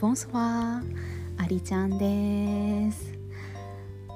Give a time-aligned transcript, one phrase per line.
[0.00, 3.12] ボンソワーありちゃんです。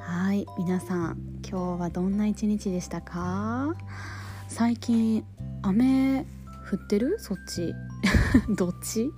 [0.00, 3.74] はい皆さん今日はどんな一日でしたか？
[4.48, 5.24] 最近
[5.62, 6.24] 雨
[6.72, 7.18] 降ってる？
[7.18, 7.74] そっち。
[8.56, 9.10] どっち？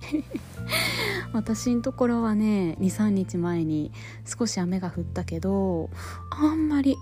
[1.31, 3.91] 私のところはね23日前に
[4.25, 5.89] 少し雨が降ったけど
[6.31, 6.97] あんまり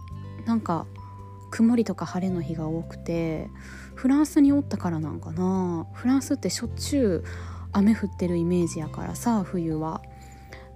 [0.45, 0.85] なんか
[1.49, 3.49] 曇りとか晴れの日が多くて
[3.95, 5.87] フランスにおったからなんかな。
[5.93, 7.23] フランスってしょっちゅう
[7.77, 10.01] 雨降ってるイメージやからさ冬は。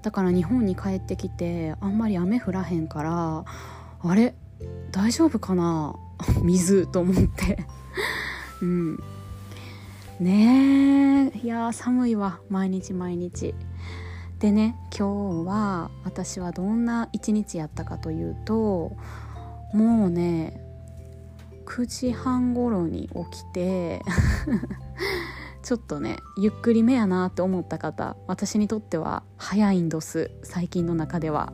[0.01, 3.43] だから日本に帰ってきてあんまり雨降らへんから
[4.01, 4.33] あれ
[4.91, 5.95] 大丈夫かな
[6.43, 7.65] 水と思って。
[8.61, 8.99] うん。
[10.19, 12.39] ねえいや寒いわ。
[12.49, 13.55] 毎日毎日。
[14.39, 18.95] でね今日は私はどんな一日やったかというと
[19.73, 20.61] もうね
[21.65, 24.01] 9時半頃に起きて
[25.69, 31.53] ちょっとねゆっくりめやなって思った方私にとっては早いんどす最近の中では。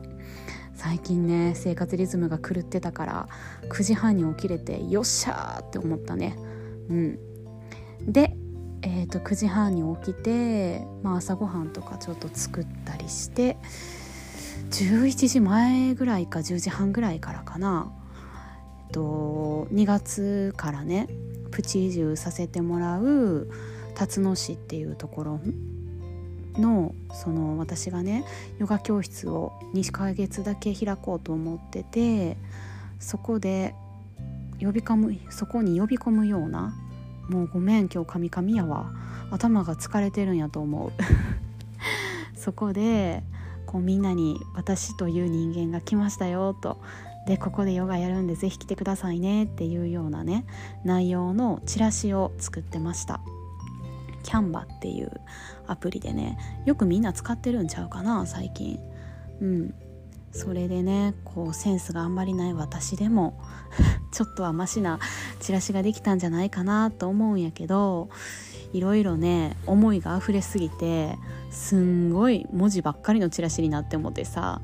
[0.72, 3.28] 最近ね生活リズムが狂ってたから
[3.68, 6.34] 9時半に起きれてよっしゃーって思ったね。
[6.88, 7.18] うん。
[8.10, 8.34] で
[8.80, 13.58] えーと、9時半に起きて、まあ、朝ごはんとかちょっと作ったりして
[14.70, 17.92] 11時前ぐらいか10時半ぐらいからかな、
[18.86, 21.06] えっと、2月からね
[21.50, 23.50] プチ移住させてもらう
[23.96, 25.40] 辰野市っていうところ
[26.54, 28.24] のその私がね
[28.58, 32.36] ヨガ教室を2ヶ月だけ開こうと思ってて
[33.00, 33.74] そこで
[34.60, 36.74] 呼び込むそこに呼び込むような
[37.28, 38.92] もうごめん今日カミカミやわ。
[39.30, 40.92] 頭が疲れてるんやと思う。
[42.38, 43.24] そこで
[43.66, 46.78] こうみんなに私という人間が来ましたよと。
[47.26, 50.44] でここでヨガやるんで是非来てくださいねっていうようなね
[50.84, 53.20] 内容のチラシを作ってました。
[54.26, 55.10] キャンバっていう
[55.68, 58.78] アプリでねよくみんな使ってるんちゃうかな最近。
[59.40, 59.74] うん。
[60.32, 63.40] それでねこうセンスがあんまりない私でも
[64.12, 64.98] ちょっとはマシな
[65.40, 68.10] チラシができたんじゃないかなと思うんやけど
[68.74, 71.16] いろいろね思いが溢れすぎて
[71.50, 74.60] すんごい文字ばっかりのチラシになってもてさ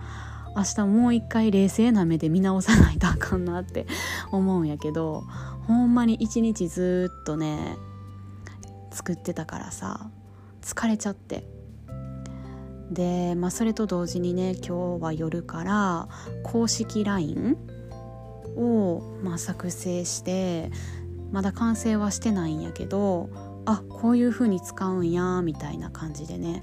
[0.54, 3.86] 明日もう一回冷静な目で見直さないとあかんなって
[4.30, 5.24] 思うんやけど
[5.66, 7.78] ほんまに一日ずっとね
[8.92, 10.10] 作ってたからさ
[10.60, 11.44] 疲れちゃって。
[12.90, 16.08] で、まあ、それと同時にね今日は夜から
[16.42, 17.56] 公式 LINE
[18.56, 20.70] を、まあ、作成して
[21.30, 23.30] まだ完成はしてないんやけど
[23.64, 26.62] あこういう風に使うんやみたいな感じでね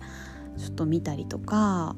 [0.57, 1.95] ちょっと見たりとか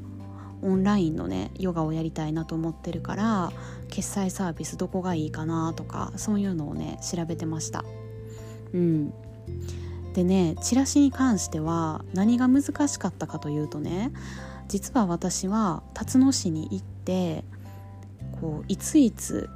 [0.61, 3.51] オンラインのねヨガをやりたいなと思ってるから
[3.89, 7.83] 決済サービスどこがいいかなとかそういうのをね調べてました。
[8.73, 9.13] うん。
[10.13, 14.11] でねチラシに関しては何が難しかったかというとね
[14.67, 17.43] 実は私は辰野市に行って
[18.39, 19.49] こういついつ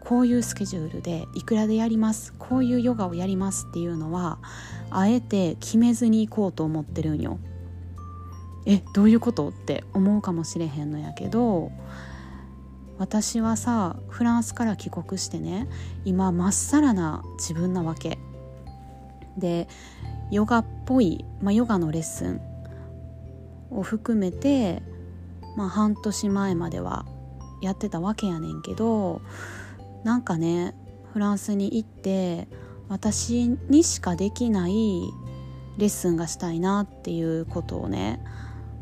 [0.00, 4.38] こういうスケジュールでいくらでやりますこういうヨガをやりますっていうのは
[4.90, 7.38] あえて決めずに行こうと思ってるんよ。
[8.66, 11.70] えどういうことって思うかもしれへんのやけど
[12.98, 15.68] 私はさフランスから帰国してね
[16.04, 18.18] 今まっさらな自分なわけ
[19.38, 19.68] で
[20.30, 22.40] ヨガっぽい、まあ、ヨガのレッスン
[23.70, 24.82] を含めて、
[25.56, 27.06] まあ、半年前までは
[27.62, 29.22] やってたわけやねんけど
[30.04, 30.74] なんかね
[31.12, 32.48] フランスに行って
[32.88, 34.72] 私にしかできない
[35.78, 38.22] レッスンがしたいなっていうことをね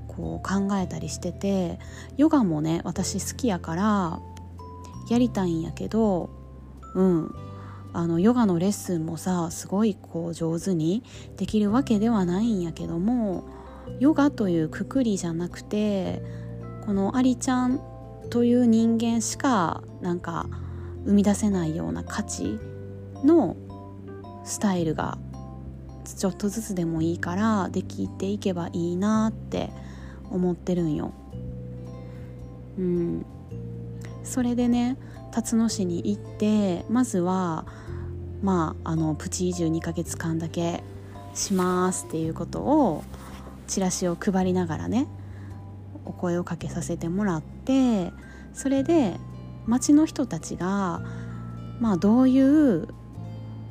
[0.09, 1.79] こう考えたりしてて
[2.17, 4.21] ヨガもね私好きやから
[5.11, 6.31] やりたいんやけど
[6.95, 7.35] うん。
[7.95, 11.05] あのヨガのレッスンもさすごいこう上手に
[11.37, 13.45] できるわけではないんやけども
[14.01, 16.21] ヨガというくくりじゃなくて
[16.85, 17.81] このアリちゃん
[18.31, 20.49] という人間しかなんか
[21.07, 22.59] 生み出せないような価値
[23.23, 23.57] の
[24.45, 25.17] スタイルが
[26.05, 29.71] ちょっとずつでもいいからできていけばいいなって
[30.31, 31.13] 思ってるんよ。
[32.77, 33.27] うん、
[34.25, 34.97] それでね
[35.35, 37.67] 辰野市に行ってまずは
[38.41, 40.85] まああのプチ移住2ヶ月間だけ
[41.35, 43.03] しますっていうことを
[43.67, 45.09] チラシを配りながらね
[46.05, 48.13] お声をかけさせてもらって
[48.53, 49.17] それで
[49.67, 51.03] 町の人たちが
[51.81, 52.87] まあどういう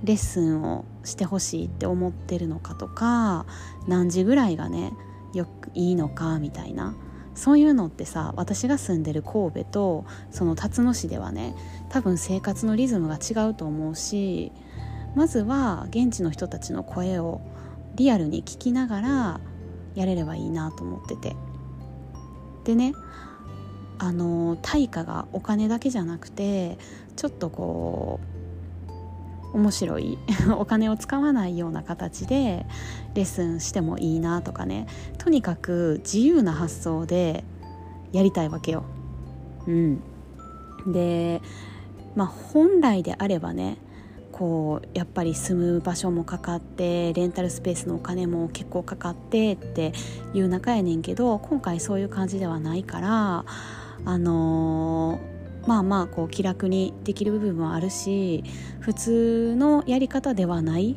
[0.04, 3.46] レッスンをしてほしいって思ってるのかとか
[3.88, 4.92] 何時ぐらいがね
[5.34, 6.94] よくいいのかみたいな
[7.36, 11.56] そういうのってさ私が住んでる神戸とその辰野市ではね
[11.90, 14.52] 多分生活のリズムが違うと思うし
[15.16, 17.42] まずは現地の人たちの声を
[17.96, 19.42] リアルに聞きながら
[19.96, 21.36] やれればいいなと思ってて。
[22.64, 22.94] でね
[24.00, 26.78] あの対価がお金だけじゃなくて
[27.16, 28.43] ちょっとこう
[29.54, 30.18] 面白い
[30.58, 32.66] お金を使わないような形で
[33.14, 37.44] レッスンしてもいいなとかねとにかく自由な発想で
[38.12, 38.84] やりたいわけよ。
[39.68, 40.02] うん、
[40.92, 41.42] で
[42.16, 43.78] まあ本来であればね
[44.32, 49.94] こうやっぱり住む場所もかかってレンタルスペースのお金も結構かかってって
[50.34, 53.46] いう中やねんけど今回そういう感じではないから
[54.06, 55.33] あのー、
[55.66, 58.44] まあまあこう気楽にできる部分もあるし
[58.80, 60.96] 普通のやり方ではない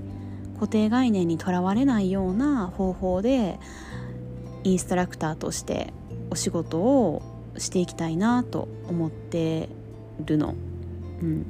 [0.54, 3.58] 固定概念にとらわれないような方法で
[4.64, 5.92] インストラクターとして
[6.30, 7.22] お仕事を
[7.58, 9.68] していきたいなと思って
[10.24, 10.54] るの。
[11.20, 11.46] うん、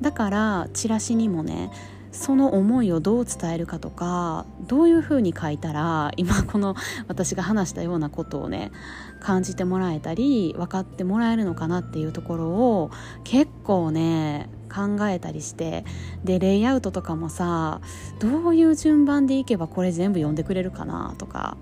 [0.00, 1.70] だからチラシにもね
[2.12, 6.74] その思いをどう伝えるかとかどういうふうに書いたら今この
[7.06, 8.72] 私が話したようなことをね
[9.20, 12.90] 感じてもらえたり分かってもらえるのかなっていうところを
[13.24, 15.84] 結構ね考えたりして
[16.24, 17.80] でレイアウトとかもさ
[18.20, 21.56] どういう順番でいけばこれ全部読んでくれるかなとか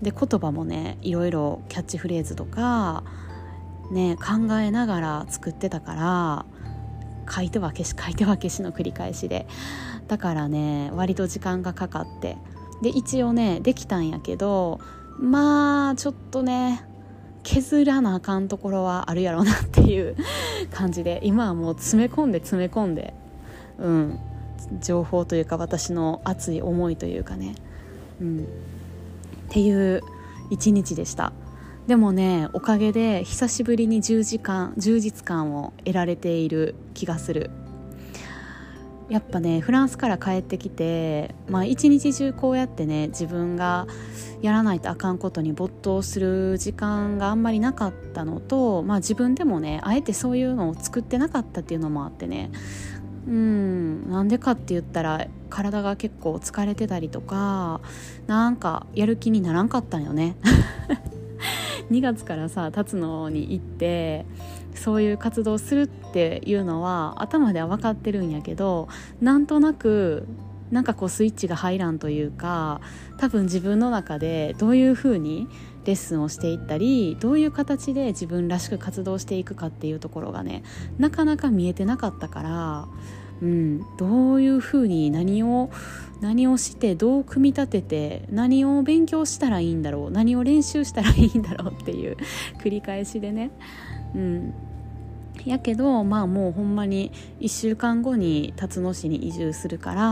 [0.00, 3.04] で言葉もねいろいろキャッチフレーズとか
[3.90, 6.46] ね考えながら作ってたから
[7.34, 9.46] 書いては消し書いては消しの繰り返しで。
[10.08, 12.36] だからね割と時間がかかって。
[12.82, 14.80] で一応ねできたんやけど
[15.18, 16.84] まあちょっとね
[17.44, 20.16] 削らなあかんところはあるやろうなっていう
[20.72, 21.20] 感じで。
[21.22, 23.14] 今はもう詰め込んで詰め込んで
[23.78, 24.18] うん。
[24.80, 27.54] 情報というか私の熱い思いというかね、
[28.20, 28.42] うん、っ
[29.48, 30.02] ていう
[30.50, 31.32] 一日でした。
[31.86, 37.50] でもねおかげで久しぶりに10時間充実感を得られている気がする。
[39.08, 43.86] やっぱねフランスから帰ってきて、まあ、一日中こうやってね自分が
[44.40, 52.50] やらないとあかんことに没頭する時間があんまりなかったのと、まあ、自分でもねあえてそういうのを作ってなかったっていうのもあってね。
[53.26, 57.80] うんなんでかって言ったら体が結構疲れてたりとか
[58.26, 60.36] なんかやる気にならんかったんよね。
[61.90, 64.26] 2月からさ立つのに行って
[64.74, 68.88] そういう活動するっていうのは頭では分かってるんやけど
[69.20, 70.26] なんとなく
[70.70, 72.80] なんかこうスイッチが入らんというか
[73.18, 75.46] 多分自分の中でどういうふうに
[75.84, 80.62] レッスンをしていったりどういう形で自分らしく活動していくかっていうところがね
[80.98, 82.88] なかなか見えてなかったから、
[83.42, 85.70] うん、どういうふうに何を
[86.20, 92.16] 何をしてどう組み立てて何を勉強したらいいんだろう何を練習したらいいんだろうっていう
[92.62, 93.50] 繰り返しでね、
[94.14, 94.54] うん、
[95.44, 97.10] やけどまあもうほんまに
[97.40, 100.02] 1週間後に辰野市に移住するから、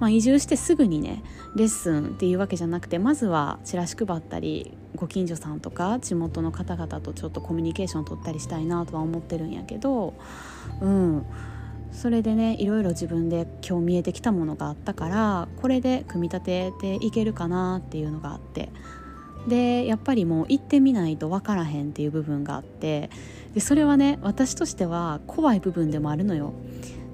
[0.00, 1.22] まあ、移住してすぐにね
[1.54, 10.14] レッスンっていうわけじゃなくてまずはチラシ配ったりご近所さんとか地元の方々とちょっとコミュニケーション取ったりしたいなとは思ってるんやけど
[10.80, 11.26] うん。
[11.94, 18.70] それでねいろいろ自分で今日見えてきたものがあったからこれで組み立てていけるかなっていうのがあって。
[19.48, 23.10] でやっぱりもう行ってみないと分からへんっていう部分があって。
[23.54, 26.54] でそれはね私としては怖い部分でもあるのよ。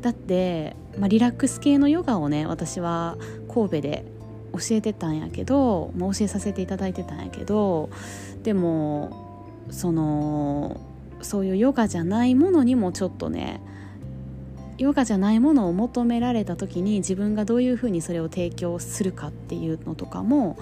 [0.00, 3.18] だって、まあ、リラックス系のヨガをね私は
[3.52, 4.04] 神戸で
[4.52, 7.90] 教えてたんやけど、まあ、教えさせていただいてたんやけど
[8.42, 10.80] でもその
[11.22, 13.60] そういうヨガじゃないものにもちょっとね
[14.80, 20.56] ヨガじゃないものを求められた時に自分がどういうふうにそれを提供するかっていうのとかも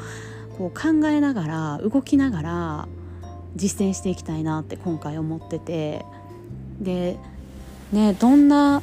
[0.58, 2.88] こう考えながら動きながら
[3.54, 6.04] 実践していきたいなって今回思ってて。
[6.80, 7.16] で
[7.92, 8.82] ねどんな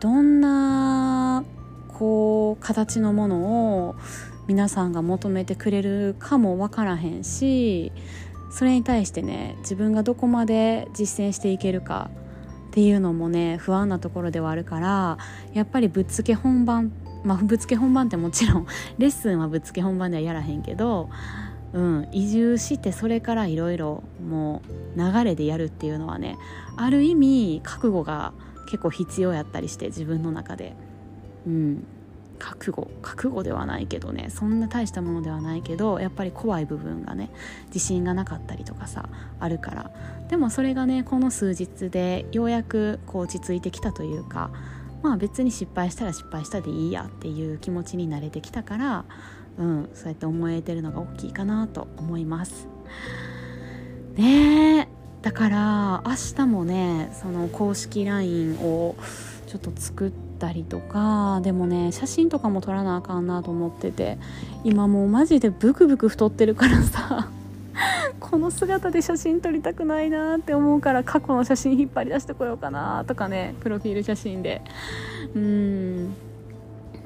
[0.00, 1.44] どんな
[1.88, 3.94] こう形のものを
[4.46, 7.90] 皆さんが求めてくれるかも分からへんし
[8.54, 12.08] それに対してね自分がどこまで実践していけるか
[12.68, 15.18] っていうのもね不安なところではあるから
[15.52, 16.92] やっぱりぶっつけ本番
[17.24, 21.10] まあぶっつけ本番ってもちろん レッスンはぶっつけ本番ではやらへんけど、
[21.72, 24.62] うん、移住してそれからいろいろも
[24.96, 26.38] う流れでやるっていうのはね
[26.76, 28.34] ある意味覚悟が
[28.70, 30.76] 結構必要やったりして自分の中で。
[31.44, 31.86] うん
[32.38, 32.90] 覚悟。
[33.02, 34.28] 覚悟ではないけどね。
[34.30, 37.30] そんな大したものではないけどやっぱり怖い部分がね
[37.68, 39.08] 自信がなかったりとかさ
[39.40, 39.90] あるから。
[40.28, 44.50] でもそれがねこの数日でようやくこう落ち着いてきたというか
[45.02, 49.04] まあ別に失敗したら失敗したでいいやっていう気持ちに慣れてきたから
[49.58, 52.68] うんそうやって思えてるのが大きいかなと思います。
[54.16, 54.88] ねえ。
[55.22, 58.94] だから明日もねその公式 LINE を
[59.46, 64.18] ちょっと作ってたりとかでもね写真とかも撮らなあかんなと思ってて
[64.64, 67.28] 今もうマジでブクブク太ってるからさ
[68.20, 74.62] この姿で写真撮りたくないなって思うから過去の写真引っ張り出してこようかなとかねプロフィール写真で。
[75.34, 76.14] うん。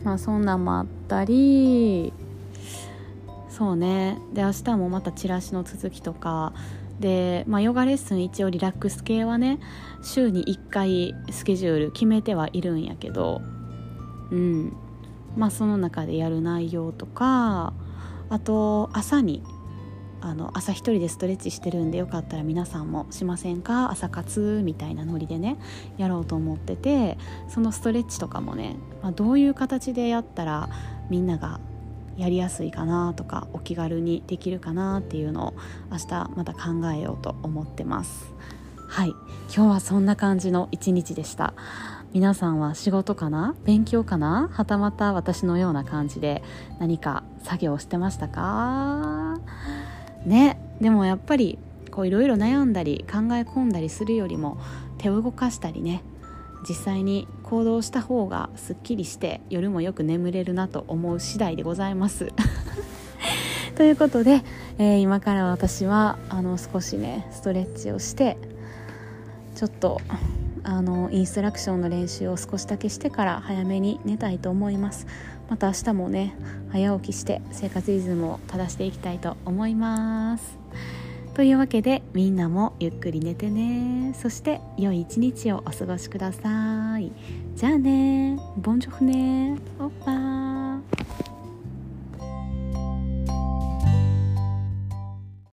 [0.04, 2.12] まあそんなんもあったり
[3.58, 4.18] そうね。
[4.32, 6.52] で明日もまたチラシの続きとか。
[7.00, 9.60] で、まあ、ヨガレッスン一応リラックス系はね
[10.02, 13.42] 週に1回スケジュール決めてはいるんやけど。
[14.30, 14.72] うん。
[15.36, 17.72] まあその中でやる内容とか
[18.28, 19.42] あと朝に
[20.20, 23.90] あの朝一人でストレッチしてるんでよかったら皆さんもしませんか？
[23.90, 25.58] 朝活みたいなノリでね
[25.96, 30.68] やろうと思っててそのストレッチとかもね、まあ、どういう形でやったら
[31.10, 31.60] みんなが
[32.18, 35.54] やりやすいかなとかお気軽にできるかなっていうのを
[35.90, 38.34] 明日また考えようと思ってます。
[38.88, 39.10] はい。
[39.54, 41.54] 今日はそんな感じの一日でした。
[42.12, 43.54] 皆さんは仕事かな？
[43.64, 44.48] 勉強かな？
[44.50, 46.42] はたまた私のような感じで
[46.80, 49.38] 何か作業してましたか？
[50.26, 50.58] ね。
[50.80, 51.58] でもやっぱり
[51.90, 54.58] こういろいろ悩んだり考え込んだりするよりも
[54.96, 56.02] 手を動かしたりね。
[56.66, 62.32] 実際に行動した方がすっきりして夜もよく眠れるなと思う次第でございます。
[63.76, 64.42] ということで、
[64.78, 68.36] えー、今から私はあの少しねストレッチをして
[69.54, 70.00] ちょっと
[70.64, 75.06] あのインストラクションの練習を少しだけしてから早めに寝たいと思います。
[75.48, 76.34] また明日もね
[76.70, 80.67] 早起きして生活リズムを正していきたいと思います。
[81.38, 84.12] というわけでみんなもゆっくり寝てね。
[84.20, 87.12] そして良い一日をお過ごしください。
[87.54, 88.36] じゃあね。
[88.56, 89.56] ボンジョフね。
[89.78, 90.37] おっぱい